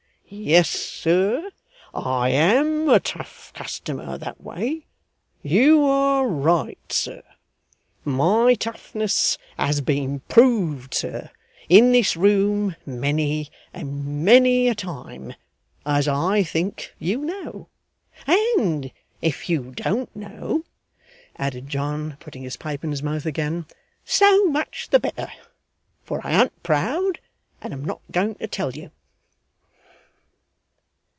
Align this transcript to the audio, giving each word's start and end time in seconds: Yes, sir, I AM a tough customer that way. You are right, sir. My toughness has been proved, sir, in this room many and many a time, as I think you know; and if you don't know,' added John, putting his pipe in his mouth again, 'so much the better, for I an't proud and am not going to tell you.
Yes, 0.33 0.69
sir, 0.69 1.51
I 1.93 2.29
AM 2.29 2.87
a 2.87 3.01
tough 3.01 3.51
customer 3.53 4.17
that 4.17 4.39
way. 4.39 4.85
You 5.41 5.83
are 5.83 6.25
right, 6.25 6.77
sir. 6.89 7.21
My 8.05 8.53
toughness 8.53 9.37
has 9.57 9.81
been 9.81 10.21
proved, 10.29 10.93
sir, 10.93 11.31
in 11.67 11.91
this 11.91 12.15
room 12.15 12.77
many 12.85 13.49
and 13.73 14.23
many 14.23 14.69
a 14.69 14.73
time, 14.75 15.33
as 15.85 16.07
I 16.07 16.43
think 16.43 16.95
you 16.97 17.17
know; 17.25 17.67
and 18.25 18.89
if 19.21 19.49
you 19.49 19.71
don't 19.71 20.15
know,' 20.15 20.63
added 21.35 21.67
John, 21.67 22.15
putting 22.21 22.43
his 22.43 22.55
pipe 22.55 22.85
in 22.85 22.91
his 22.91 23.03
mouth 23.03 23.25
again, 23.25 23.65
'so 24.05 24.45
much 24.45 24.91
the 24.91 24.99
better, 25.01 25.27
for 26.05 26.25
I 26.25 26.31
an't 26.31 26.63
proud 26.63 27.19
and 27.59 27.73
am 27.73 27.83
not 27.83 27.99
going 28.11 28.35
to 28.35 28.47
tell 28.47 28.71
you. 28.71 28.91